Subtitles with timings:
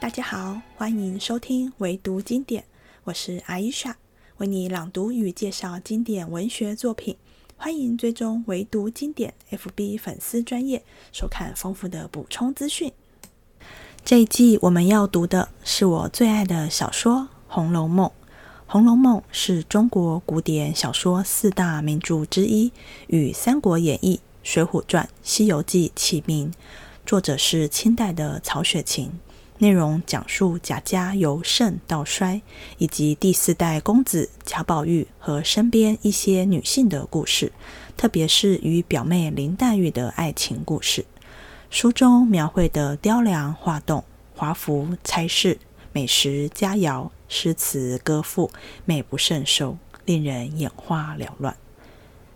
[0.00, 2.64] 大家好，欢迎收听唯读经典，
[3.04, 3.98] 我是阿伊莎，
[4.38, 7.18] 为你朗读与介绍经典文学作品。
[7.58, 10.82] 欢迎追踪唯读经典 FB 粉丝专业，
[11.12, 12.90] 收看丰富的补充资讯。
[14.02, 18.08] 这一季我们要读的是我最爱的小说《红楼梦》。
[18.66, 22.72] 《红楼梦》是中国古典小说四大名著之一，
[23.08, 26.50] 与《三国演义》《水浒传》《西游记》齐名。
[27.04, 29.10] 作者是清代的曹雪芹。
[29.60, 32.40] 内容讲述贾家由盛到衰，
[32.78, 37.52] 以及第四代公子贾宝玉和身边一些女性的故事，
[37.94, 41.04] 特别是与表妹林黛玉的爱情故事。
[41.68, 44.02] 书中描绘的雕梁画栋、
[44.34, 45.58] 华服差事、
[45.92, 48.50] 美食佳肴、诗词歌赋，
[48.86, 51.54] 美不胜收，令人眼花缭乱。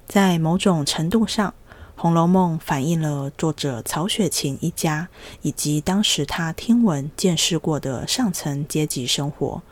[0.06, 1.50] 在某种程度上，
[1.96, 5.08] 《红楼梦》反映了作者曹雪芹一家
[5.42, 9.62] 以及当时他听闻见识过的上层阶级生活，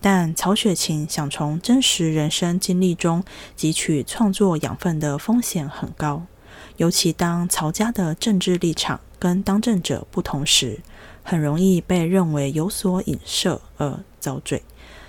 [0.00, 3.24] 但曹雪芹想从真实人生经历中
[3.56, 6.22] 汲取创作养分的风险很高，
[6.76, 10.80] 尤其当曹家的政治立场跟当政者不同时，
[11.22, 14.62] 很容易被认为有所影射而遭罪，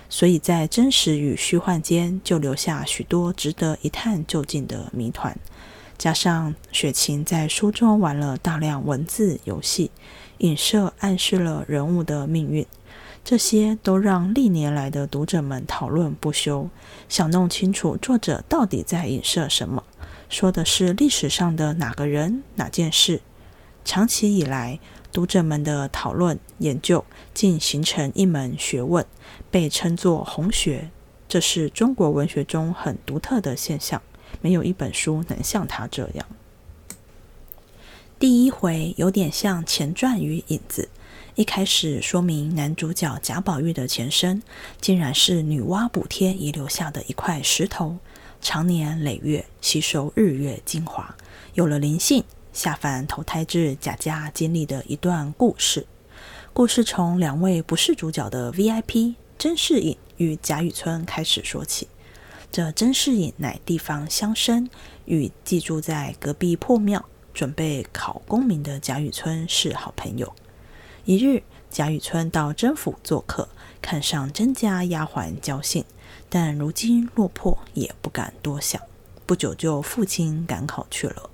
[0.08, 5.36] 所以在真实与虚幻间就留下许多值得一探究竟的谜团。
[5.96, 9.90] 加上雪晴在书中玩了大量文字游戏，
[10.38, 12.66] 影射暗示了人物的命运，
[13.24, 16.68] 这些都让历年来的读者们讨论不休，
[17.08, 19.84] 想弄清楚作者到底在影射什么，
[20.28, 23.20] 说的是历史上的哪个人、哪件事。
[23.84, 24.80] 长期以来，
[25.12, 29.06] 读者们的讨论研究竟形成一门学问，
[29.50, 30.90] 被称作“红学”，
[31.28, 34.02] 这是中国文学中很独特的现象。
[34.44, 36.26] 没有一本书能像他这样。
[38.18, 40.90] 第一回有点像前传与影子，
[41.34, 44.42] 一开始说明男主角贾宝玉的前身，
[44.82, 47.96] 竟然是女娲补天遗留下的一块石头，
[48.42, 51.16] 常年累月吸收日月精华，
[51.54, 55.86] 有了灵性，下凡投胎至贾家经历的一段故事。
[56.52, 61.88] 故事从两位不是主角的 VIP 甄士隐与贾雨村开始说起。
[62.54, 64.68] 这甄士隐乃地方乡绅，
[65.06, 70.32] 与寄住在隔壁破庙、准备考功名的贾雨村是好朋友。
[71.04, 73.48] 一日，贾雨村到甄府做客，
[73.82, 75.84] 看上甄家丫鬟娇信，
[76.28, 78.80] 但如今落魄，也不敢多想。
[79.26, 81.28] 不久就父亲赶考去了。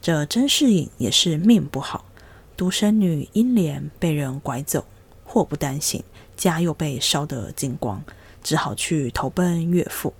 [0.00, 2.06] 这甄士隐也是命不好，
[2.56, 4.86] 独生女英莲被人拐走，
[5.26, 6.02] 祸不单行，
[6.38, 8.02] 家又被烧得精光，
[8.42, 10.14] 只好去投奔岳父。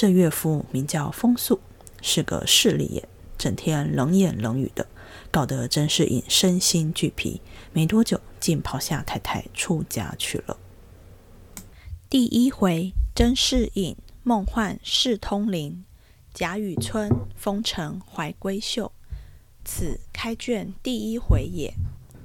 [0.00, 1.60] 这岳父名叫风素，
[2.00, 3.06] 是个势利眼，
[3.36, 4.86] 整天冷言冷语的，
[5.30, 7.42] 搞得甄士隐身心俱疲。
[7.74, 10.56] 没多久，竟抛下太太出家去了。
[12.08, 15.84] 第一回，甄士隐梦幻事通灵，
[16.32, 18.90] 贾雨村风尘怀闺秀。
[19.66, 21.74] 此开卷第一回也。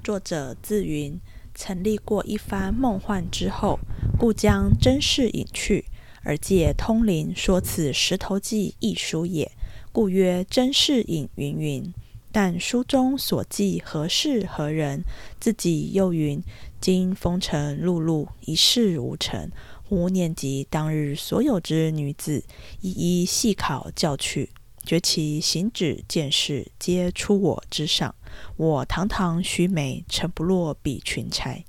[0.02, 1.20] 作者自云
[1.54, 3.78] 曾历过一番梦幻之后，
[4.18, 5.84] 故将甄士隐去。
[6.26, 9.50] 而借通灵说此石头记一书也，
[9.92, 11.94] 故曰甄士隐云云。
[12.32, 15.06] 但书中所记何事何人，
[15.40, 16.44] 自己又云：
[16.82, 19.50] 今风尘碌碌，一事无成。
[19.88, 22.44] 忽念及当日所有之女子，
[22.82, 24.50] 一一细考教去，
[24.84, 28.14] 觉其行止见识，皆出我之上。
[28.58, 31.64] 我堂堂须眉，诚不落比群才。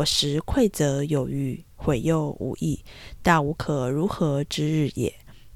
[0.00, 1.62] 我实愧责有余。
[1.76, 2.82] 悔又无益，
[3.22, 5.12] 大无可如何之日也。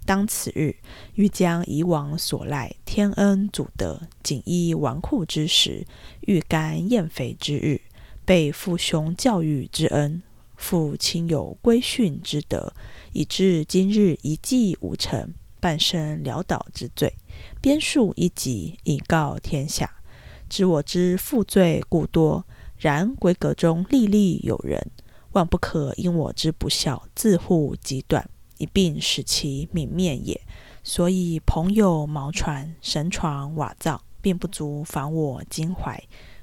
[0.07, 0.77] 当此日，
[1.15, 5.87] 欲将以往所赖天恩祖德，锦衣纨绔之时，
[6.23, 7.81] 欲干厌肥之日，
[8.25, 10.23] 被父兄教育之恩，
[10.57, 12.75] 负亲友规训之德，
[13.13, 17.15] 以致今日一计无成，半生潦倒之罪，
[17.63, 19.91] 编述一集，以告天下。
[20.49, 22.47] 知我之负罪故多，
[22.79, 24.91] 然闺阁中历历有人。
[25.33, 30.41] 万不可因我之不孝，自护极短，一并使其泯灭也。
[30.85, 36.01] 所以朋友茅船、神床、瓦灶，并不足妨我襟怀。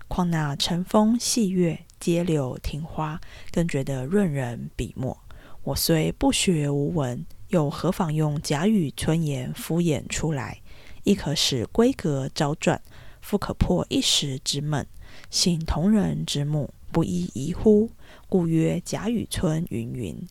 [0.09, 5.17] 况那晨风细月、街柳庭花，更觉得润人笔墨。
[5.63, 10.59] 我虽不学无闻，又何妨用贾雨村言敷衍出来，
[11.03, 12.81] 亦可使闺阁昭传，
[13.21, 14.85] 复可破一时之闷，
[15.31, 17.89] 醒同人之目，不亦宜乎？
[18.27, 20.27] 故曰贾雨村云云，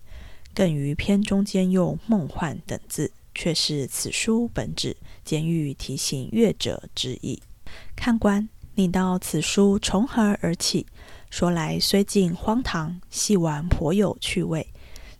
[0.55, 4.95] 更于篇中间用梦幻等字，却是此书本旨，
[5.25, 7.43] 兼欲提醒阅者之意。
[7.97, 10.87] 看官，你道此书从何而起？
[11.31, 14.67] 说来虽近荒唐，细玩颇有趣味。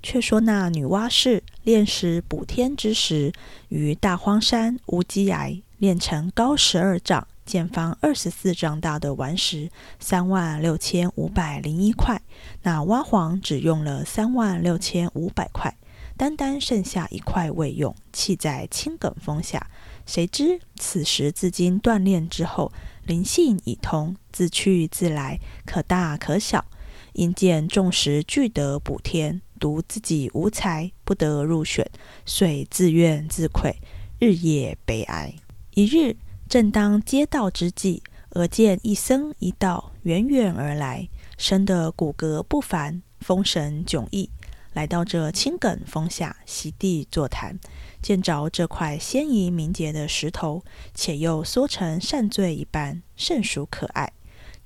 [0.03, 3.33] 却说那女娲氏炼石补天之时，
[3.69, 12.21] 于大荒山无稽崖炼成高十二丈、建方二十四丈大的顽石，三万六千五百零一块。
[12.63, 15.77] 那娲皇只用了三万六千五百块，
[16.17, 19.69] 单单剩下一块未用，弃在青埂峰下。
[20.07, 22.73] 谁知此时自经锻炼之后，
[23.05, 26.65] 灵性已通，自去自来，可大可小。
[27.13, 29.43] 因见众石俱得补天。
[29.59, 31.87] 独自己无才，不得入选，
[32.25, 33.77] 遂自怨自愧，
[34.19, 35.35] 日夜悲哀。
[35.75, 36.17] 一日，
[36.51, 41.09] 正当接道之际，而见一僧一道远远而来，
[41.39, 44.29] 生得骨骼不凡，风神迥异。
[44.73, 47.57] 来到这青埂峰下，席地坐谈，
[48.03, 54.13] 见着这块鲜莹明洁的石头，且又缩成扇坠一般，甚属可爱。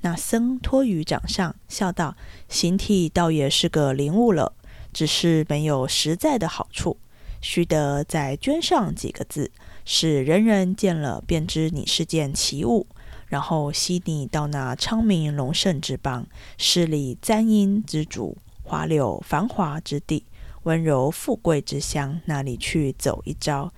[0.01, 2.17] 那僧托于掌上，笑道
[2.49, 4.55] ：“形体倒也是个灵物了。”
[4.95, 6.97] 只是没有实在的好处，
[7.43, 9.51] 须得再捐上几个字，
[9.85, 12.87] 使人人见了便知你是件奇物，
[13.27, 16.27] 然后吸你到那昌明隆盛之邦，
[16.57, 20.25] 十里簪缨之主，花柳繁华之地，
[20.63, 23.73] 温柔富贵之乡那里去走一遭。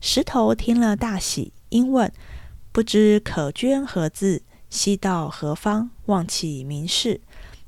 [0.00, 2.12] 石头听了大喜，因问
[2.72, 4.42] ：“不知可捐何字？
[4.68, 5.90] 西到何方？
[6.06, 7.20] 望其名士。”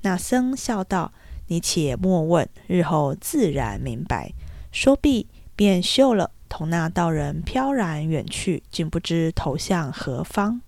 [0.03, 1.13] 那僧笑道。
[1.49, 4.33] 你且莫问，日后自然明白。
[4.73, 10.61] 说毕，便休了，同那道人飘然远去，竟不知投向何方。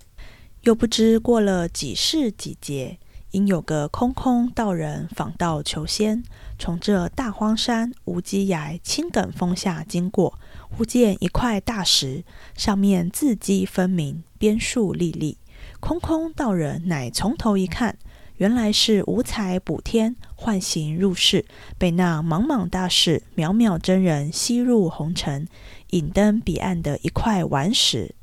[0.62, 2.98] 又不知过了几世几劫，
[3.30, 6.24] 因有个空空道人访道求仙，
[6.58, 10.36] 从这大荒山无稽崖青埂峰下经过，
[10.68, 12.24] 忽见一块大石，
[12.56, 15.38] 上面字迹分明，边数历历。
[15.78, 17.96] 空空道人乃从头一看。
[18.38, 21.46] 原来是五彩补天，幻形入世，
[21.78, 25.48] 被那莽莽大士、渺渺真人吸入红尘，
[25.90, 28.14] 引登彼岸的一块顽石，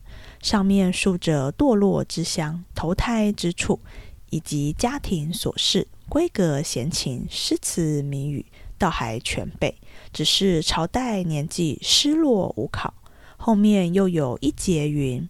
[0.42, 3.80] 上面竖着堕落之乡、投胎之处，
[4.30, 8.46] 以及家庭琐事、闺阁闲情、诗词谜语，
[8.78, 9.78] 倒还全备。
[10.12, 12.94] 只是朝代年纪失落无考，
[13.38, 15.28] 后面又有一节云。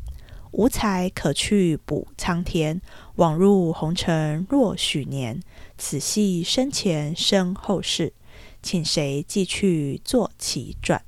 [0.52, 2.80] 无才可去补苍天，
[3.16, 5.42] 枉入红尘若许年。
[5.80, 8.14] 此系生前身后事，
[8.62, 11.04] 请谁寄去作其传？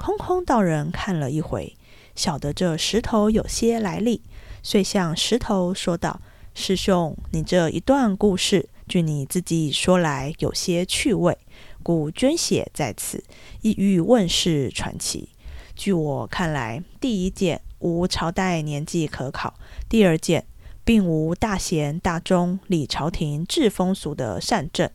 [0.00, 1.76] 空空道人看了一回，
[2.14, 4.22] 晓得这石头有些来历，
[4.62, 6.22] 遂向石头说道
[6.56, 11.36] ：“师兄，你这一段故事，据你自己说来，有些趣味，
[11.82, 13.22] 故捐写在此，
[13.60, 15.28] 意欲问世传奇。
[15.76, 19.54] 据我看来，第一件。”无朝代年纪可考。
[19.88, 20.44] 第二件，
[20.84, 24.90] 并无大贤大忠理朝廷治风俗的善政，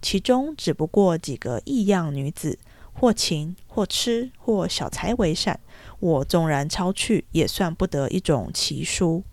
[0.00, 2.58] 其中只不过几个异样女子，
[3.00, 5.58] 或情或痴或小才为善。
[6.00, 9.24] 我纵然抄去，也算不得一种奇书。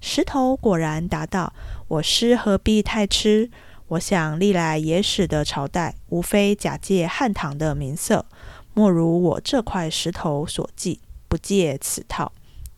[0.00, 1.52] 石头果然答道
[1.86, 3.48] ：“我师何必太痴？
[3.86, 8.26] 我想历来野史的朝代，无非假借汉唐的名色，
[8.74, 10.98] 莫如我这块石头所记，
[11.28, 12.32] 不借此套。”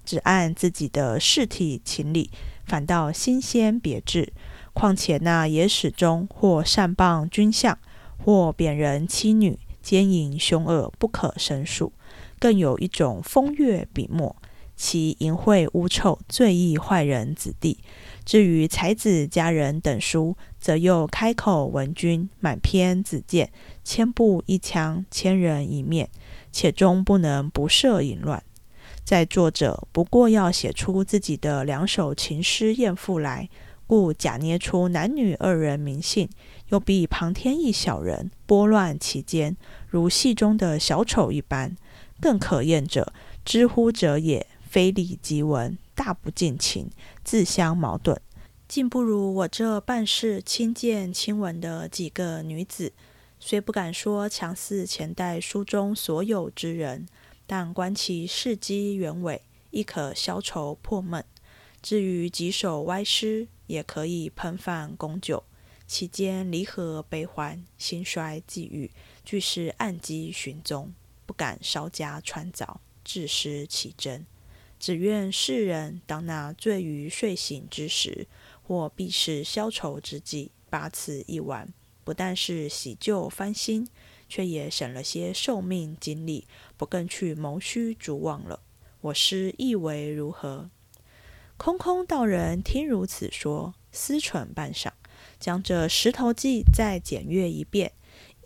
[0.04, 2.30] 只按自己的事体情理，
[2.66, 4.34] 反倒新鲜别致。
[4.74, 7.78] 况且那野史中，或善谤君相，
[8.22, 11.92] 或贬人妻女，奸淫凶恶，不可胜数。
[12.40, 14.34] 更有一种风月笔墨，
[14.74, 17.78] 其淫秽污臭，最易坏人子弟。
[18.24, 23.52] 至于才子佳人等书，则又开口闻君，满篇子建，
[23.84, 26.08] 千步一枪，千人一面，
[26.50, 28.42] 且终不能不涉淫乱。
[29.04, 33.50] 在作者不过要写出自己的两首情诗艳赋来，
[33.86, 36.26] 故假捏出男女二人名姓，
[36.68, 39.56] 又比旁添一小人拨乱其间，
[39.88, 41.76] 如戏中的小丑一般。
[42.20, 43.12] 更可厌者，
[43.44, 46.90] 知乎者也，非礼即文，大不近情，
[47.22, 48.16] 自相矛盾，
[48.66, 52.92] 竟不如我这办事亲见亲闻的几个女子。
[53.38, 57.06] 虽不敢说强似前代书中所有之人。
[57.46, 61.22] 但观其事迹原委，亦可消愁破闷。
[61.82, 65.44] 至于几首歪诗，也可以喷饭供酒。
[65.94, 68.90] 其间离合悲欢、兴衰际遇，
[69.24, 70.92] 俱是暗机寻踪，
[71.24, 74.26] 不敢稍加穿凿，自失其真。
[74.80, 78.26] 只愿世人当那醉于睡醒之时，
[78.64, 81.72] 或必是消愁之际，把此一玩，
[82.02, 83.86] 不但是喜旧翻新。
[84.28, 88.58] 却也省了些寿命精力，不更去谋虚逐妄了。
[89.00, 90.70] 我师意为如何？
[91.56, 94.90] 空空道人听如此说，思忖半晌，
[95.44, 97.92] 将这石头记再检阅一遍，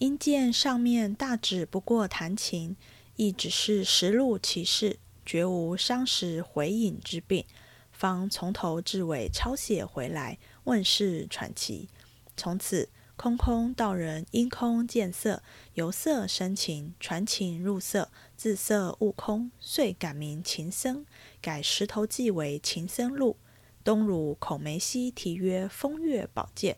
[0.01, 2.75] 因见上面大指不过弹琴，
[3.15, 7.45] 亦只是实录其事，绝无伤时回影之病，
[7.93, 11.89] 方从头至尾抄写回来，问世传奇。
[12.37, 12.89] 从此。
[13.15, 15.43] 空空道人因空见色，
[15.75, 21.05] 由色生情，传情入色，自色悟空，遂改名情僧，
[21.41, 23.37] 改《石头记》为《情僧录》。
[23.83, 26.75] 东儒孔梅溪题曰《风月宝鉴》。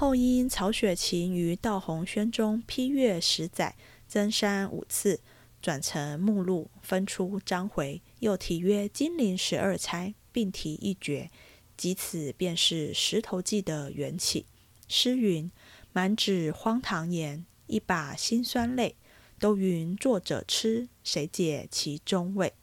[0.00, 3.76] 后因曹雪芹于道洪宣中批阅十载，
[4.08, 5.20] 增删五次，
[5.60, 11.30] 转成目录，分出章回，又题曰《金陵十二钗》，并题一绝，
[11.76, 14.46] 即此便是《石头记》的缘起。
[14.88, 15.52] 诗云
[15.92, 18.96] ：“满纸荒唐言，一把辛酸泪。
[19.38, 22.54] 都云作者痴，谁解其中味？”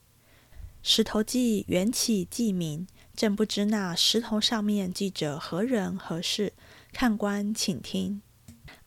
[0.82, 6.54] 石头记缘起记名，正不知那石头上面记着何人何事。
[7.00, 8.24] 看官请听：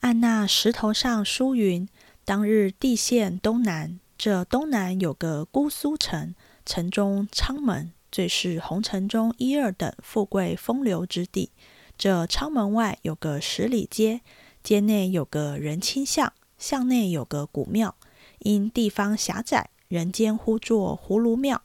[0.01, 1.89] 按那石头上书云：
[2.25, 6.35] 当日地陷东南，这东南有个姑苏城，
[6.67, 11.53] 城中昌门，最是红尘中一二等富贵风流之地。
[11.97, 14.23] 这昌门外有个十里街，
[14.65, 17.95] 街内有个人亲巷，巷内有个古庙。
[18.41, 21.63] 因地方狭窄，人间呼作葫芦庙。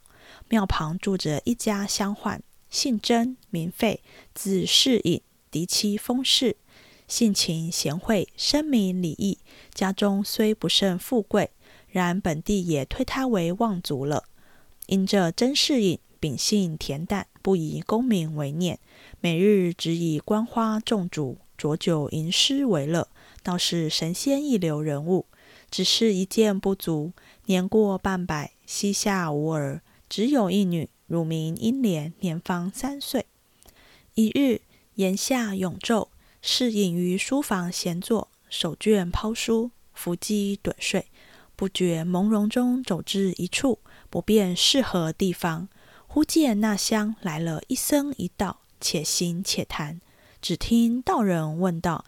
[0.48, 2.38] 庙旁住着一家乡宦，
[2.70, 5.20] 姓甄，名费，字世隐，
[5.56, 6.54] 嫡妻封氏，
[7.08, 9.38] 性情贤惠，深明礼义。
[9.72, 11.48] 家中虽不甚富贵，
[11.88, 14.24] 然本地也推他为望族了。
[14.84, 18.78] 因这甄士隐秉性恬淡，不以功名为念。
[19.22, 23.08] 每日只以观花种竹、酌酒吟诗为乐，
[23.42, 25.24] 倒是神仙一流人物。
[25.70, 27.12] 只是一件不足，
[27.46, 33.24] 年过半百，膝下无儿，只有一女，乳名英莲，年方三岁。
[34.12, 34.60] 一日
[34.96, 36.08] 檐下永昼，
[36.42, 41.06] 是隐于书房闲坐，手卷抛书，伏机盹睡，
[41.54, 45.68] 不觉朦胧中走至一处，不辨是何地方，
[46.06, 48.60] 忽见那厢来了一僧一道。
[48.78, 50.00] 且行且谈，
[50.42, 52.04] 只听道人问道：“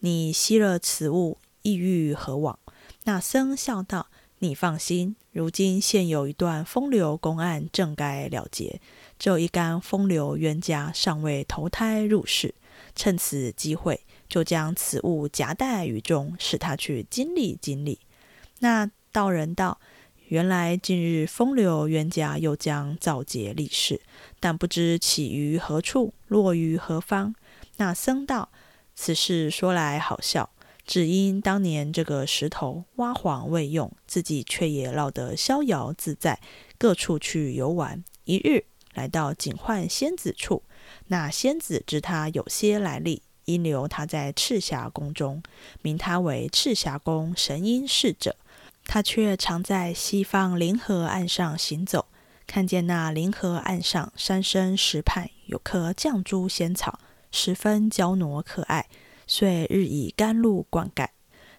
[0.00, 2.58] 你吸了此物，意欲何往？”
[3.04, 4.08] 那僧笑道
[4.40, 8.80] ：“你放心，如今现有一段风流公案，正该了结。
[9.20, 12.56] 这一干风流冤家尚未投胎入世，
[12.96, 18.00] 趁此机会，就将此物夹带于中，使他去经历经历。”
[18.58, 19.78] 那道人道。
[20.26, 24.00] 原来近日风流冤家又将造劫立世，
[24.40, 27.32] 但不知起于何处，落于何方。
[27.76, 28.50] 那僧道
[28.96, 30.50] ：“此事说来好笑，
[30.88, 36.40] 只因当年这个石头挖黄未用，自己却也闹得逍遥自在，
[36.78, 38.02] 各处去游玩。
[38.24, 38.64] 一日
[38.94, 40.62] 来到景幻仙子处，
[41.08, 45.42] 那仙子知他有些来历，因留他在赤霞宫中，
[45.82, 48.34] 名他为赤霞宫神瑛侍者。”
[48.90, 52.06] 他却常在西方临河岸上行走，
[52.46, 56.98] 看见那临河岸上山深石畔有棵绛珠仙草，
[57.30, 58.86] 十分娇糯可爱，
[59.28, 61.06] 遂日以甘露灌溉。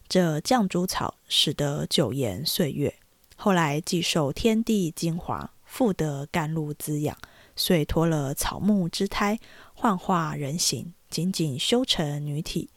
[0.09, 2.93] 这绛珠草使得久延岁月，
[3.37, 7.17] 后来既受天地精华，复得甘露滋养，
[7.55, 9.39] 遂脱了草木之胎，
[9.73, 12.69] 幻化人形，仅仅修成女体，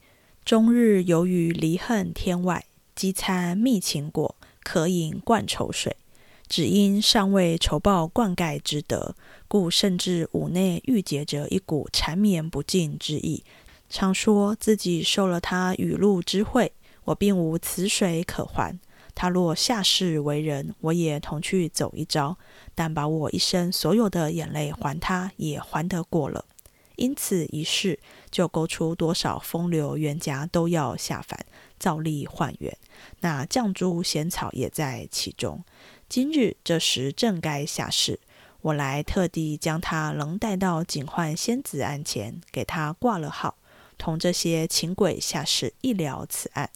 [0.45, 4.35] 终日由于离恨天外，饥餐蜜情果。
[4.65, 5.97] 渴饮灌愁水，
[6.47, 9.13] 只因尚未酬报灌溉之德，
[9.49, 13.43] 故甚至五内郁结着一股缠绵不尽之意。
[13.93, 16.73] 常说自己受了他雨露之惠，
[17.03, 18.79] 我并无此水可还。
[19.13, 22.35] 他若下世为人，我也同去走一遭，
[22.73, 26.43] 但把我一生所有的眼泪还他，也还得过了。
[26.95, 27.99] 因此一世，
[28.31, 31.45] 就勾出多少风流冤家都要下凡，
[31.77, 32.75] 造例换缘。
[33.19, 35.63] 那绛珠仙草也在其中。
[36.09, 38.19] 今日这时正该下世，
[38.61, 43.57] 我来特地将他能带到警幻仙子案前，给他挂了号，
[43.97, 46.69] 同这些情鬼下世一聊此案。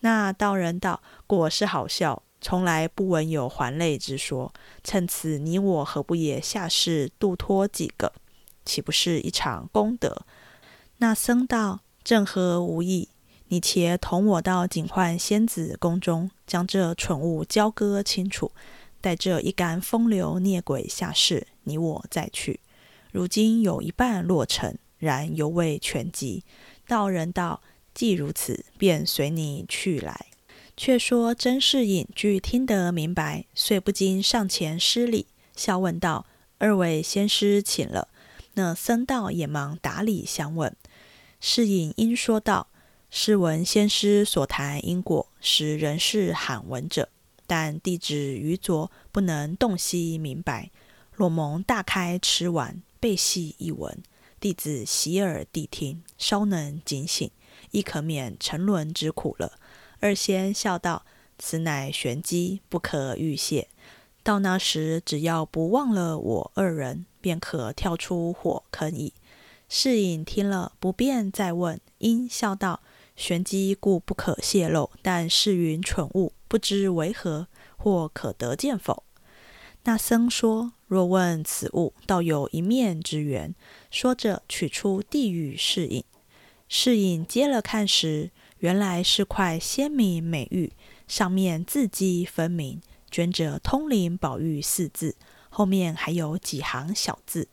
[0.00, 4.52] 那道人道：“果是好笑，从来不闻有还泪之说。
[4.82, 8.12] 趁此，你我何不也下世度脱几个？”
[8.66, 10.24] 岂不是一场功德？
[10.98, 13.08] 那僧道正合无益，
[13.48, 18.52] 你且同我到警幻仙子宫中，将这蠢物交割清楚。
[19.00, 22.60] 待这一干风流孽鬼下世，你我再去。
[23.12, 26.42] 如今有一半落成，然犹未全集。
[26.88, 27.62] 道人道：
[27.94, 30.26] 既如此，便随你去来。
[30.76, 36.26] 却说甄士隐俱听得明白，遂不禁上前施礼，笑问道
[36.58, 38.08] ：“二位仙师请了。”
[38.54, 40.74] 那僧道也忙打礼相问，
[41.40, 42.68] 世隐因说道
[43.10, 47.08] ：“试闻先师所谈因果，实人世罕闻者。
[47.46, 50.70] 但弟子愚拙，不能洞悉明白。
[51.12, 54.02] 若蒙大开吃完，背细一闻，
[54.44, 57.30] 弟子洗耳谛听，稍能警醒，
[57.70, 59.58] 亦可免沉沦之苦了。”
[60.00, 61.06] 二仙笑道
[61.40, 63.68] ：“此乃玄机，不可预泄。
[64.22, 69.14] 到那时，只要不忘了我二人，便可跳出火坑矣。”
[69.70, 72.80] 世隐听了，不便再问，因笑道
[73.16, 77.48] ：“玄机故不可泄露，但世云蠢物，不知为何，
[77.78, 79.04] 或可得见否？”
[79.86, 83.54] 那僧说：“若问此物，倒有一面之缘。”
[83.94, 86.02] 说着，取出地狱世隐。
[86.68, 90.72] 世隐接了看时，原来是块鲜明美玉，
[91.06, 95.14] 上面字迹分明，镌着“通灵宝玉”四字，
[95.48, 97.46] 后面还有几行小字。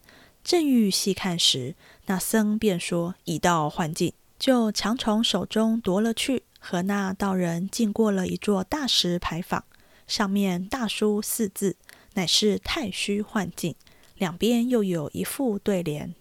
[0.44, 1.76] 正欲细看时，
[2.08, 9.64] 那僧便说：“已到幻境。”就强从手中夺了去，和那道人进过了一座大石牌坊，
[10.08, 11.76] 上面大书四字，
[12.16, 13.76] 乃是太虚幻境。
[14.16, 16.16] 两边又有一副对联，：“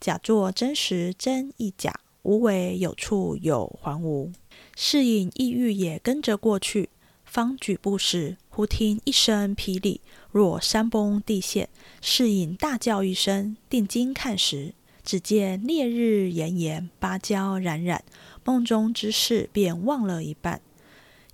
[0.00, 4.32] 假作真实真亦假，无为有处有还无。”
[4.74, 6.88] 世隐意欲也跟着过去，
[7.24, 10.00] 方举步时，忽听一声霹雳。
[10.30, 11.68] 若山崩地陷，
[12.00, 18.02] 世隐大叫一声，定睛看时，只见烈日炎炎，芭蕉冉冉，
[18.44, 20.62] 梦中之事便忘了一半。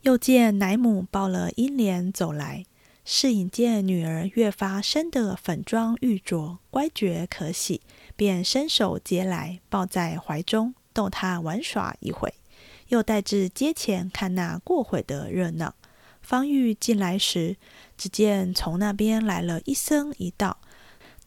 [0.02, 2.64] 又见奶母抱了英莲走来，
[3.04, 7.80] 世隐见女儿越发生得粉妆玉琢，乖觉可喜，
[8.16, 12.34] 便伸手接来，抱在怀中，逗他玩耍一会，
[12.88, 15.74] 又带至街前看那过会的热闹。
[16.22, 17.56] 方玉进来时，
[17.96, 20.58] 只见从那边来了一僧一道。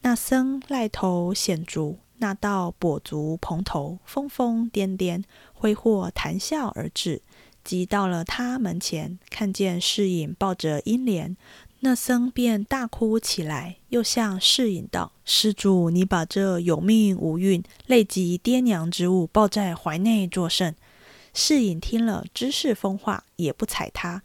[0.02, 5.22] 那僧赖头显足，那道跛足蓬头，疯疯癫癫，
[5.54, 7.22] 挥霍谈笑而至。
[7.62, 11.36] 即到了他门前，看见侍隐抱着英莲，
[11.82, 20.76] 那僧便大哭起来，又向世隐道：“施主，你把这有命无运、累及爹娘之物抱在怀内作甚？”
[21.32, 24.22] 世隐听了，知是疯话，也不睬他。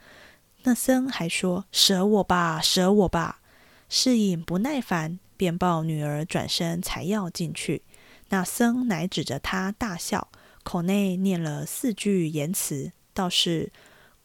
[0.63, 3.39] 那僧还说：“舍我吧，舍我吧！”
[3.87, 7.83] 世隐不耐烦，便抱女儿转身才要进去。
[8.29, 10.27] 那僧乃指着他大笑，
[10.63, 13.71] 口内念了四句言辞，道是：“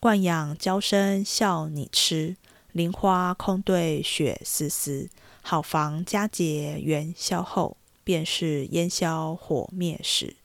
[0.01, 2.37] 惯养娇生笑你痴，
[2.72, 5.09] 菱花空对雪丝丝。
[5.42, 10.37] 好房佳节元宵后，便是烟消火灭时。”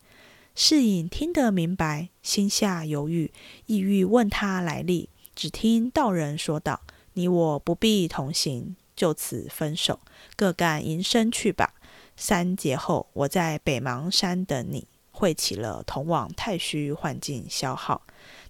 [0.56, 3.34] 世隐听得明白，心下犹豫，
[3.66, 5.10] 意欲问他来历。
[5.36, 6.80] 只听道人说道
[7.14, 10.00] ：“你我不必同行，就此分手，
[10.38, 11.74] 各干营生去吧。
[12.16, 18.04] 三节后，我在北邙山等你，会起了同往太虚幻境消耗。”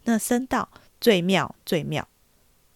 [0.05, 0.69] 那僧道
[1.01, 2.07] ：“最妙，最妙。”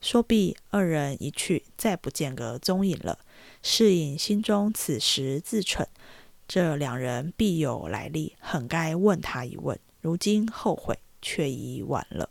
[0.02, 3.20] 说毕，二人一去，再不见个踪影了。
[3.62, 5.86] 世隐心中此时自忖：
[6.48, 9.78] 这两人必有来历，很该问他一问。
[10.02, 12.30] 如今后悔，却已晚了。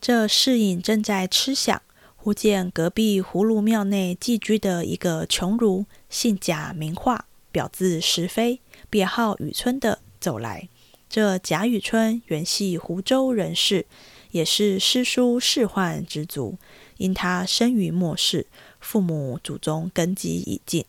[0.00, 1.82] 这世隐正在痴想，
[2.14, 10.68] 忽见隔壁葫芦庙内寄居的一个穷儒，姓贾名化，表字石飞，别号雨村的走来。
[11.08, 13.86] 这贾雨村原系湖州人士，
[14.30, 16.56] 也是诗书仕宦之族。
[16.96, 18.46] 因他生于末世，
[18.80, 20.84] 父母祖宗根基已尽，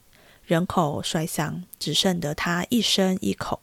[0.45, 3.61] 人口衰丧，只剩得他一生一口，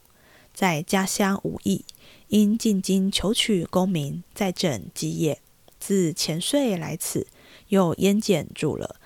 [0.55, 1.85] 在家乡无益。
[2.29, 5.41] 因进京求取功名，再整基业。
[5.79, 7.27] 自前岁来此，
[7.69, 8.97] 又烟简住了，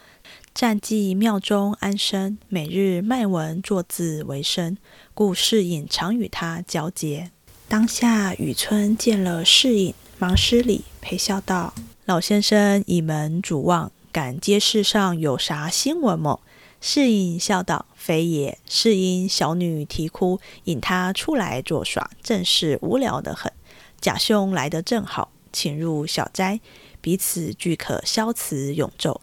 [0.54, 4.76] 暂寄庙中安身，每日卖文作字为生，
[5.12, 7.32] 故世隐常与他交结。
[7.66, 11.74] 当下雨村见了世隐，忙施礼，陪笑道
[12.06, 16.40] ：“老先生倚门主望，敢街市上有啥新闻么？”
[16.80, 23.52] 世隐笑道：“非也，是因小女啼哭，引他出来作耍，正是无聊得很。
[24.00, 26.60] 贾兄来得正好，请入小斋，
[27.00, 29.18] 彼此俱可消辞永昼。”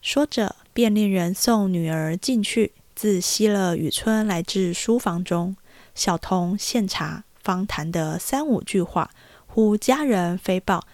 [0.00, 2.72] 说着，便令人送女儿进去。
[2.94, 5.54] 自西了雨村来至书房中，
[5.94, 9.10] 小童献茶，方谈得三五句话，
[9.46, 10.86] 忽家人飞报：“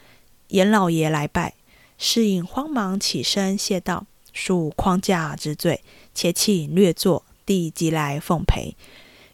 [0.48, 1.54] 严老爷来拜。”
[1.96, 5.82] 世隐慌忙起身谢道：“恕框架之罪。”
[6.14, 8.76] 且请略坐，弟即来奉陪。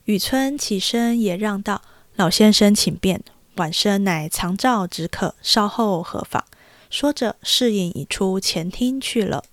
[0.05, 1.81] 雨村起身也让道
[2.17, 3.23] ：“老先生请便，
[3.57, 6.45] 晚生乃长照之客，稍后何妨？”
[6.91, 9.45] 说着，侍应已出前厅去了。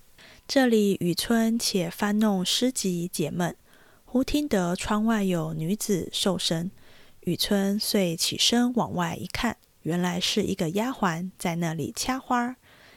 [0.46, 3.56] 这里雨村且翻弄诗集解闷，
[4.04, 6.70] 忽听得窗外有女子受声。
[7.20, 12.56] 雨村遂起身往外一看，原来是一个丫鬟在那里掐花，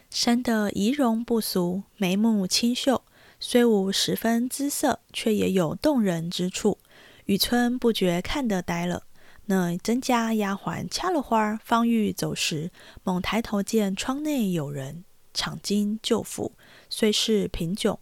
[0.10, 3.04] 生得仪容不俗，眉目清秀，
[3.39, 6.78] 虽无十分姿色，却也有动人之处。
[7.26, 9.04] 雨村不觉看得呆了。
[9.48, 12.71] 那曾家丫鬟掐了花，方欲走时，
[13.04, 16.54] 猛抬头见窗内有人，敞襟就服，
[16.89, 17.98] 虽是贫窘，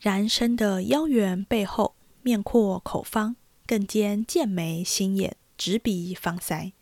[0.00, 5.36] 然生得腰圆背厚，面阔口方，更兼剑眉星眼。
[5.58, 6.72] 直鼻方腮，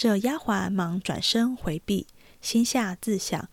[0.00, 2.06] 这丫鬟忙转身回避，
[2.40, 3.48] 心下自想：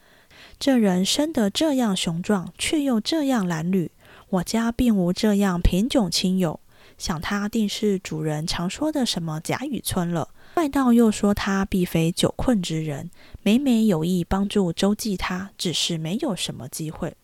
[0.60, 3.90] 这人生得这样雄壮，却又这样褴褛，
[4.30, 6.60] 我家并无这样贫穷亲友，
[7.00, 10.30] 想他定是主人常说的什么贾雨村了。
[10.54, 13.10] 外道又说他必非久困之人，
[13.42, 17.16] 每每有意帮助周济他，只是没有什么机会。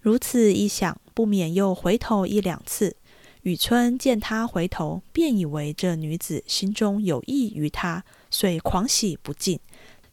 [0.00, 2.96] 如此一想，不免又回头一两次。
[3.42, 9.58] 雨村见他回头，便以为这女子心中有意于他，遂狂喜不尽，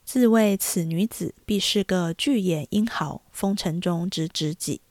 [0.04, 4.82] 自谓此女子必是个巨眼英豪，风尘中之知己。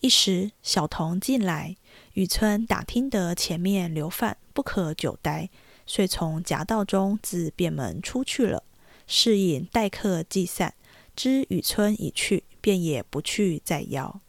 [0.00, 1.76] 一时小童进来，
[2.14, 5.50] 雨村打听得前面流饭，不可久待，
[5.86, 8.62] 遂从夹道中自便门出去了。
[9.06, 10.74] 侍饮待客既散，
[11.14, 14.20] 知雨村已去，便也不去再邀。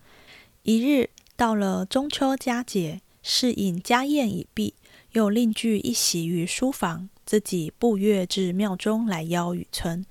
[0.64, 3.02] 一日到了中秋佳节。
[3.30, 4.74] 侍应家宴已毕，
[5.18, 10.06] 又另具一席于书房，自己步月至庙中来邀雨村。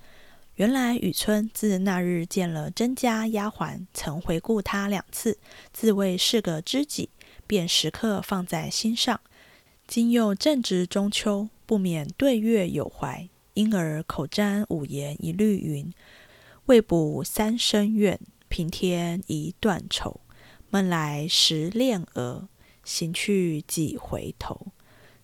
[0.57, 5.39] 原来雨村自那日见了甄家丫鬟，曾回顾他两次，
[5.73, 7.11] 自谓是个知己，
[7.47, 9.21] 便时刻放在心上。
[9.87, 15.95] 今又正值中秋，不免对月有怀，因而口占五言一律云
[16.67, 20.21] ：“未卜三生怨，平添一段愁。
[20.69, 22.49] 梦来时恋鹅。”
[22.83, 24.69] 行去几回头，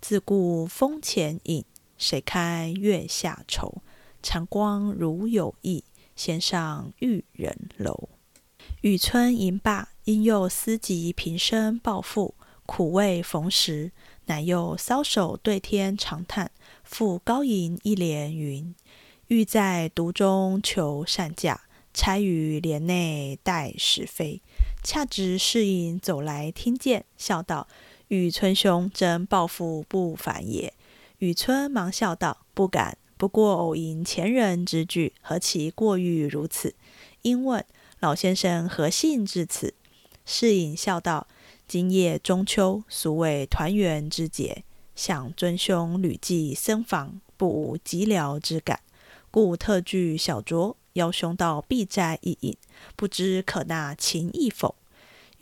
[0.02, 1.64] 自顾风前影，
[1.96, 3.82] 谁堪月下愁？
[4.20, 5.84] 长光如有意，
[6.16, 8.08] 先上玉人楼。
[8.80, 12.34] 雨村吟罢，因又思及平生抱负，
[12.66, 13.92] 苦未逢时，
[14.26, 16.50] 乃又搔首对天长叹，
[16.82, 18.74] 复高吟一联云：
[19.28, 21.60] 欲在独中求善价，
[21.94, 24.42] 钗于帘内待时飞。
[24.82, 27.68] 恰值侍应走来，听见，笑道
[28.14, 30.74] ：“雨村兄真抱负不凡也。”
[31.16, 36.74] 雨村忙笑道：“不敢，不过偶因前人之句，何其过誉如此？”
[37.22, 37.64] 因问
[38.00, 39.72] 老先生何幸至此？
[40.26, 41.26] 侍隐笑道
[41.66, 44.62] ：“今夜中秋，俗谓团圆之节，
[44.94, 48.80] 想尊兄旅寄僧房，不无寂寥之感，
[49.30, 52.54] 故特具小酌。”邀兄到敝斋一饮，
[52.96, 54.74] 不知可纳情意否？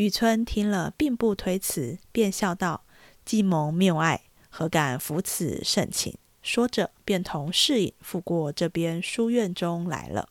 [0.01, 2.85] 雨村听了，并不推辞，便笑道
[3.27, 10.31] ：“既蒙谬爱，何敢负此盛情？”说着，便同侍饮赴过这边书院中来了。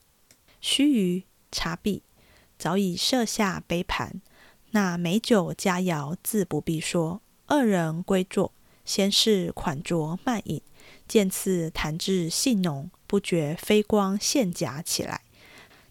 [0.59, 2.01] 须臾，茶毕，
[2.57, 4.19] 早已设下杯盘，
[4.71, 7.21] 那美酒佳肴自不必说。
[7.45, 8.51] 二人归坐，
[8.83, 10.63] 先是款酌慢饮，
[11.07, 12.89] 见次谈至兴浓。
[13.05, 15.21] 不觉飞光现甲起来。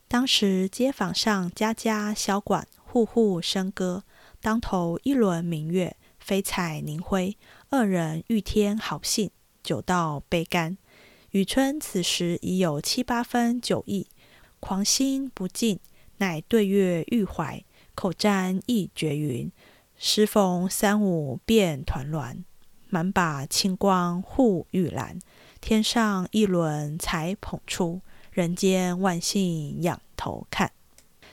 [0.08, 4.02] 当时街坊上家家箫管，户户笙歌，
[4.40, 7.36] 当头一轮明月，飞彩凝辉。
[7.68, 9.30] 二人遇天好兴，
[9.62, 10.78] 酒到杯干。
[11.32, 14.06] 雨春此时已有七八分酒意，
[14.58, 15.78] 狂心不尽，
[16.16, 17.62] 乃对月欲怀，
[17.94, 19.52] 口占一绝云
[19.98, 22.42] ：“时逢三五便团栾，
[22.88, 25.18] 满把清光护玉兰。”
[25.60, 28.00] 天上一轮才捧出，
[28.32, 30.72] 人间万幸仰头看。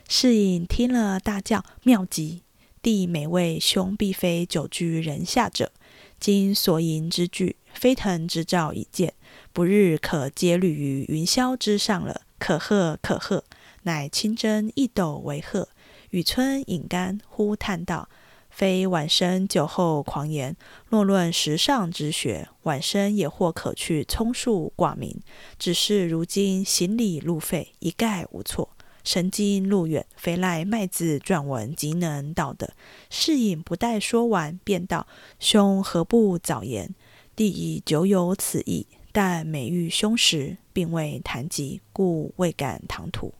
[0.07, 2.43] 侍饮听了，大叫：“妙极！
[2.81, 5.71] 弟每位兄必非久居人下者，
[6.19, 9.15] 今所吟之句，飞腾之兆已见，
[9.51, 12.21] 不日可接履于云霄之上了。
[12.37, 13.43] 可贺可贺！”
[13.83, 15.69] 乃清斟一斗为贺。
[16.11, 18.07] 雨村饮干，忽叹道。
[18.51, 20.55] 非晚生酒后狂言，
[20.87, 25.19] 若论时尚之学，晚生也或可去充数挂名。
[25.59, 28.69] 只是如今行李路费一概无措，
[29.05, 32.73] 神经路远，非赖麦子撰文即能到的。
[33.09, 35.07] 侍隐不待说完，便道
[35.39, 36.93] ：“兄何不早言？
[37.35, 43.33] 弟已久有此意，但每遇兄时，并未谈及，故未敢唐突。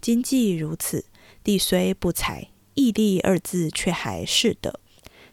[0.00, 1.06] 今既如此，
[1.42, 4.80] 弟虽不才。”毅力二字却还是的，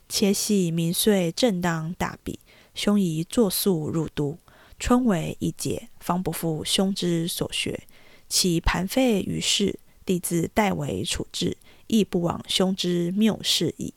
[0.07, 2.39] 且喜明岁正当大比，
[2.73, 4.38] 兄宜作速入都。
[4.79, 7.83] 春为一节，方不负兄之所学。
[8.34, 13.93] 其盘废于世，弟自代为处置，亦不枉兄之谬事矣。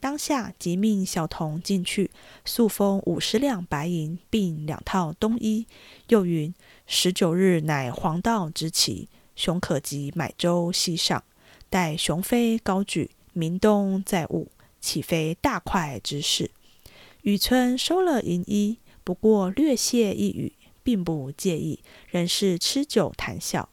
[0.00, 2.10] 当下即命小童进去，
[2.46, 5.66] 速封五十两白银，并两套冬衣。
[6.08, 6.54] 又云：
[6.86, 11.22] 十九日乃黄道之期，熊可及买舟西上。
[11.68, 14.48] 待雄飞高举，明冬再雾，
[14.80, 16.50] 岂非大快之事？
[17.20, 20.54] 雨村收了银衣，不过略谢一语，
[20.86, 23.68] 并不介意，仍是吃酒谈笑。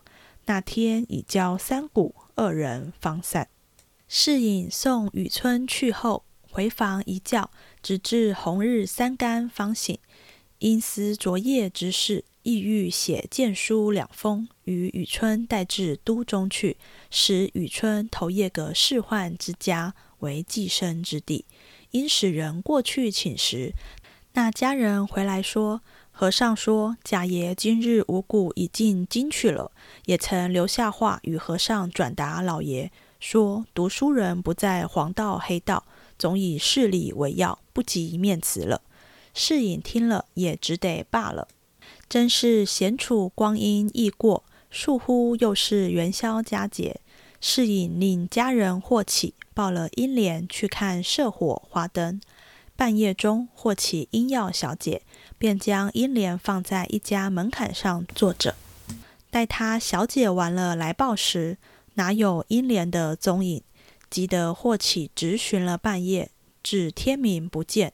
[0.45, 3.49] 那天已交三鼓，二人方散。
[4.07, 7.51] 侍隐送雨村去后，回房一觉，
[7.83, 9.99] 直至红日三竿方醒。
[10.57, 16.77] 因思昨夜之事，意欲写荐书两封，与雨村带至都中去，
[17.11, 21.45] 使雨村投谒个仕宦之家为寄生之地。
[21.91, 23.73] 因使人过去请时，
[24.33, 25.81] 那家人回来说
[26.15, 29.71] ：“和尚说，贾爷今日五谷已进京去了，
[30.05, 35.83] 也曾留下话与和尚转达老爷，说读书人不在黄道黑道，
[36.19, 38.83] 总以事理为要，不及面辞了。”
[39.33, 41.47] 世隐听了，也只得罢了。
[42.07, 47.01] 真是闲处光阴易过，倏忽又是元宵佳节。
[47.41, 52.21] 世隐令家人霍启抱了英莲去看社火花灯。
[52.75, 55.03] 半夜中，霍启因要小姐，
[55.43, 58.55] 便将英莲放在一家门槛上坐着。
[59.29, 61.57] 待他小姐完了来报时，
[61.95, 63.61] 哪有英莲的踪影？
[64.09, 66.31] 急得霍启直寻了半夜，
[66.63, 67.91] 至天明不见。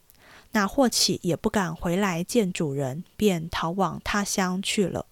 [0.52, 5.06] 那霍启也不敢回来见主人，便逃往他乡去了。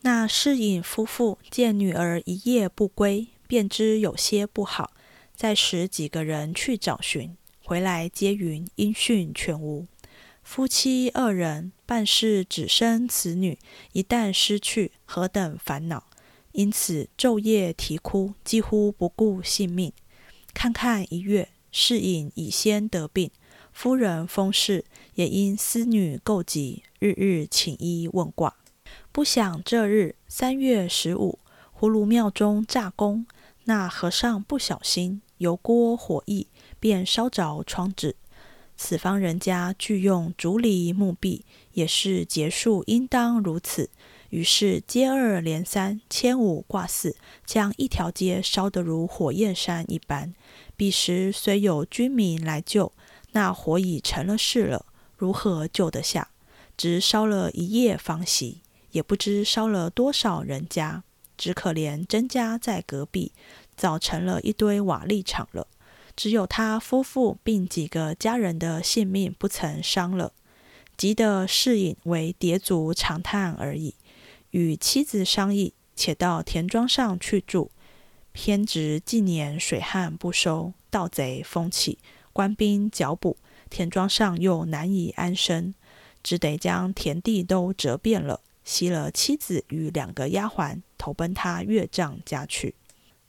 [0.00, 3.28] 那侍隐夫妇见女儿一夜不归。
[3.46, 4.92] 便知有些不好，
[5.34, 9.86] 再使几个人去找寻，回来皆云音讯全无。
[10.46, 13.58] 夫妻二人办事只生此女，
[13.92, 16.04] 一旦失去，何等烦恼！
[16.52, 19.92] 因此昼夜啼哭，几乎不顾性命。
[20.54, 23.32] 看看一月，侍隐已先得病，
[23.72, 24.84] 夫人封氏
[25.16, 28.54] 也因思女够急，日日请医问卦。
[29.10, 31.40] 不想这日三月十五，
[31.76, 33.26] 葫芦庙中炸宫。
[33.64, 36.46] 那和尚不小心，油锅火溢，
[36.78, 38.14] 便烧着窗纸。
[38.76, 43.90] 此方人家俱用竹篱木壁，也是结束应当如此。
[44.30, 50.34] 于是接二连三，牵五挂四，将一条街烧得如火焰山一般。
[50.76, 52.92] 彼时虽有军民来救，
[53.32, 54.84] 那火已成了事了，
[55.16, 56.28] 如何救得下？
[56.76, 58.56] 只烧了一夜方熄，
[58.90, 61.04] 也不知烧了多少人家。
[61.38, 63.32] 只可怜甄家在隔壁，
[63.76, 65.66] 早成了一堆瓦砾场了。
[66.16, 70.32] 只有他夫妇并几个家人的性命不曾伤了，
[70.96, 73.94] 急得世隐为跌足长叹而已。
[74.50, 77.70] 与妻子商议，且到田庄上去住。
[78.32, 81.98] 偏值近年水旱不收，盗贼风起，
[82.32, 83.36] 官兵剿捕，
[83.68, 85.74] 田庄上又难以安身，
[86.22, 88.40] 只得将田地都折遍了。
[88.64, 92.74] 吸了妻子与两个丫鬟，投奔他岳丈家去。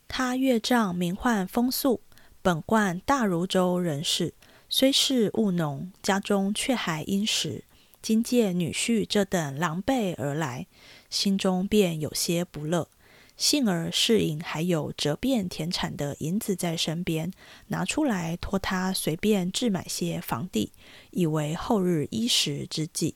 [0.07, 2.01] 他岳丈名唤风素，
[2.47, 4.33] 本贯大如州人士，
[4.69, 7.65] 虽是务农，家中却还殷实。
[8.01, 10.65] 今见女婿这等狼狈而来，
[11.09, 12.87] 心中便有些不乐。
[13.35, 17.33] 幸而世隐还有折变田产的银子在身边，
[17.67, 20.71] 拿出来托他随便置买些房地，
[21.11, 23.15] 以为后日衣食之计。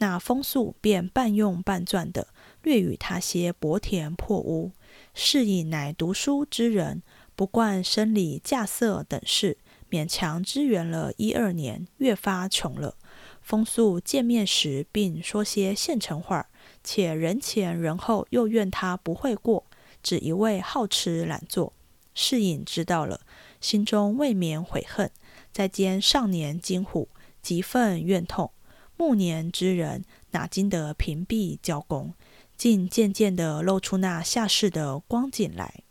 [0.00, 2.28] 那风素便半用半赚的，
[2.62, 4.70] 略与他些薄田破屋。
[5.14, 7.02] 是以乃读书之人，
[7.38, 12.96] 不惯生理架色等事，勉强支援了一二年，越发穷了。
[13.40, 16.48] 风素见面时，并说些现成话，
[16.82, 19.64] 且人前人后又怨他不会过，
[20.02, 21.72] 只一味好吃懒做。
[22.12, 23.20] 世隐知道了，
[23.60, 25.08] 心中未免悔恨，
[25.52, 27.08] 再兼少年惊虎，
[27.40, 28.50] 极愤怨痛。
[28.96, 32.14] 暮年之人哪经得屏蔽交工，
[32.56, 35.84] 竟渐渐地露出那下世的光景来。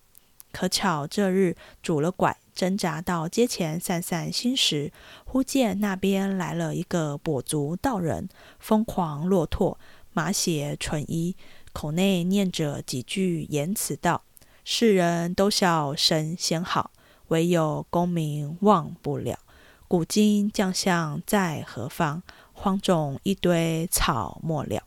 [0.57, 4.91] 可巧这日拄了拐，挣扎到街前散散心时，
[5.23, 9.77] 忽见那边来了一个跛足道人，疯狂落拓，
[10.13, 11.35] 马血纯衣，
[11.73, 14.23] 口内念着几句言辞道
[14.65, 16.89] ：“世人都晓神仙好，
[17.27, 19.37] 唯有功名忘不了。
[19.87, 24.81] 古今将相在何方？”荒冢一堆草没了，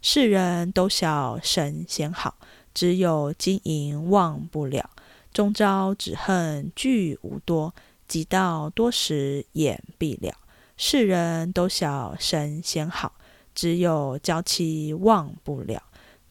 [0.00, 2.36] 世人都晓神仙好，
[2.72, 4.88] 只有金银忘不了。
[5.36, 7.74] 终朝只恨聚无多，
[8.08, 10.32] 及到多时眼闭了。
[10.78, 13.12] 世人都晓神仙好，
[13.54, 15.82] 只有娇妻忘不了。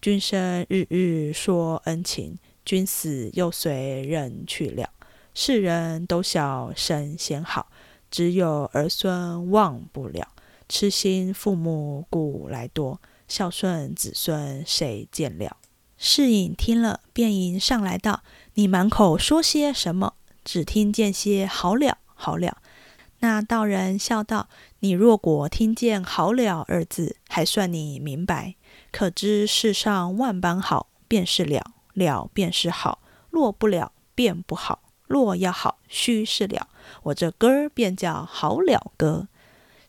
[0.01, 4.89] 君生日日说恩情，君死又随人去了。
[5.35, 7.67] 世人都晓神仙好。
[8.09, 10.29] 只有儿孙忘不了。
[10.67, 15.57] 痴心父母古来多，孝顺子孙谁见了？
[15.97, 18.21] 世隐听了，便迎上来道
[18.55, 20.15] ：“你满口说些什么？
[20.43, 22.57] 只听见些好了，好了。”
[23.19, 28.55] 那道人笑道：“你若果听见‘好了’二字，还算你明白。
[28.91, 31.61] 可知世上万般好，便是了；
[31.93, 34.83] 了便是好，若不了，便不好。
[35.07, 36.67] 若要好，须是了。
[37.03, 39.27] 我这歌儿便叫好了歌。”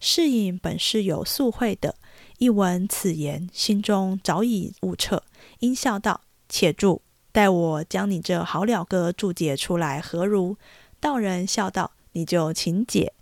[0.00, 1.96] 世隐本是有素慧的，
[2.38, 5.22] 一闻此言，心中早已悟彻，
[5.58, 7.02] 因笑道：“且住，
[7.36, 10.56] 待我将你这好了歌注解出来，何如？”
[10.98, 13.12] 道人笑道：“你就请解。”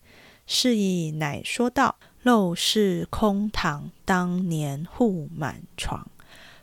[0.46, 6.08] 世隐乃说道：“陋室空堂，当年户满床。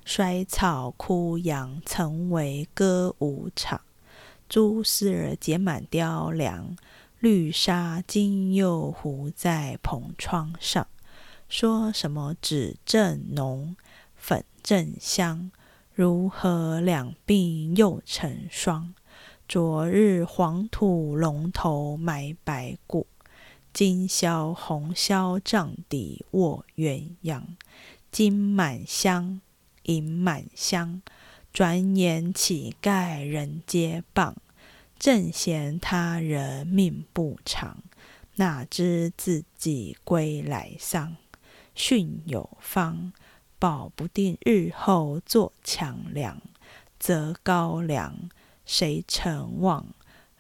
[0.06, 3.82] 衰草枯杨，曾为歌舞场。
[4.48, 6.78] 蛛丝儿结满雕梁。”
[7.20, 10.88] 绿纱今又糊在蓬窗上，
[11.50, 13.76] 说什么纸正浓，
[14.16, 15.52] 粉正香，
[16.02, 18.96] 如何两鬓又成霜？
[19.48, 23.06] 昨日黄土龙头埋白骨，
[23.72, 27.44] 今宵红绡帐底卧鸳鸯。
[28.12, 29.42] 金满箱，
[29.84, 31.04] 银满箱，
[31.54, 34.34] 转眼乞丐人皆谤。
[34.98, 37.78] 正嫌他人命不长，
[38.38, 41.16] 哪知自己归来丧。
[41.76, 43.14] 训有方，
[43.62, 46.42] 保不定日后做强梁。
[46.98, 48.28] 择高粱，
[48.66, 49.86] 谁曾望？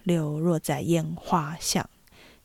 [0.02, 1.88] 流落在烟花巷。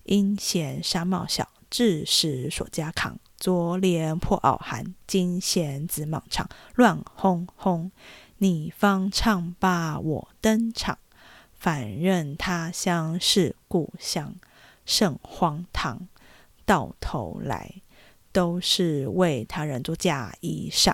[0.02, 3.18] 因嫌纱帽小，致使所家扛。
[3.38, 6.46] 昨怜破袄寒，今嫌紫蟒长。
[6.74, 7.90] 乱哄哄，
[8.36, 10.98] 你方唱罢我登场。
[11.54, 14.34] 反认他乡是故乡，
[14.84, 16.06] 甚荒唐！
[16.66, 17.76] 到头来
[18.36, 20.92] 都是为他人做嫁衣裳。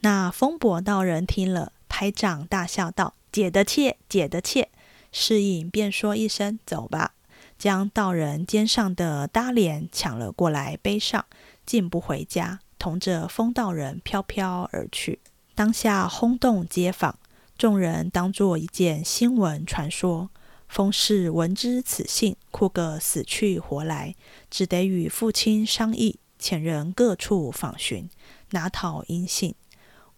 [0.00, 4.70] 那风伯道人听了，拍掌大笑道：“解得切，解得切！”
[5.12, 7.12] 侍应便说一声：“走吧。”
[7.58, 11.26] 将道人肩上的搭帘抢了过来，背上，
[11.66, 15.20] 竟不回家，同着风道人飘飘而去。
[15.54, 17.18] 当下轰动街坊。
[17.58, 20.30] 众人当作一件新闻传说，
[20.66, 24.16] 风氏闻知此信，哭个死去活来，
[24.50, 28.10] 只得与父亲商议，遣人各处访寻，
[28.50, 29.54] 拿讨音信。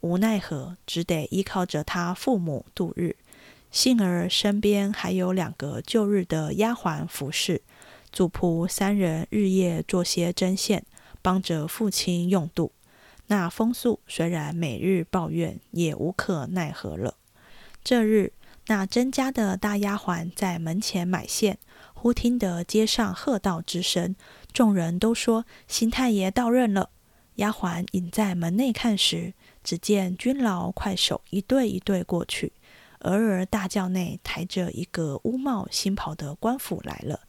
[0.01, 3.17] 无奈何，只得依靠着他父母度日。
[3.71, 7.61] 幸而身边还有两个旧日的丫鬟服侍，
[8.11, 10.85] 主仆三人日夜做些针线，
[11.21, 12.73] 帮着父亲用度。
[13.27, 17.17] 那风素虽然每日抱怨，也无可奈何了。
[17.83, 18.33] 这日，
[18.69, 21.59] 那甄家的大丫鬟在门前买线，
[22.05, 24.14] 忽听得街上喝道之声，
[24.53, 26.90] 众人都说新太爷到任了。
[27.37, 32.53] 丫鬟隐在门内看时，只见军牢快手一对一对过去，
[32.99, 37.21] 俄儿大轿内抬着一个乌帽新袍的官府来了。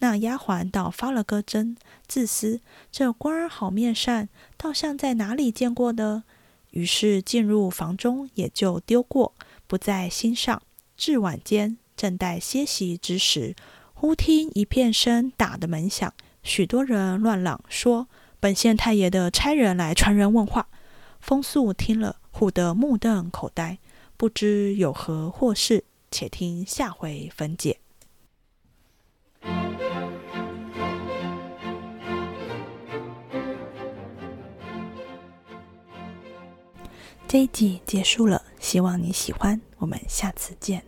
[0.00, 1.74] 那丫鬟倒发了个怔，
[2.06, 2.60] 自思
[2.92, 6.24] 这官儿好面善，倒像在哪里见过的。
[6.72, 9.32] 于是进入房中，也就丢过。
[9.66, 10.60] 不在心上。
[10.98, 13.56] 至晚间，正待歇息之时，
[14.00, 18.06] 忽听一片声打的门响，许多人乱嚷说
[18.38, 20.68] ：“本县太爷的差人来传人问话。”
[21.20, 23.78] 风素听了，唬得目瞪口呆，
[24.16, 25.82] 不知有何祸事。
[26.12, 27.80] 且听下回分解。
[37.26, 39.60] 这一集结束了，希望你喜欢。
[39.78, 40.87] 我们下次见。